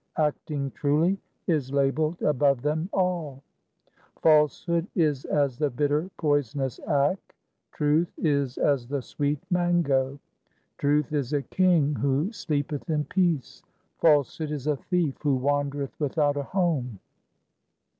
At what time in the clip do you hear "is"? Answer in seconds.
1.45-1.71, 4.95-5.25, 8.17-8.57, 11.13-11.33, 14.49-14.65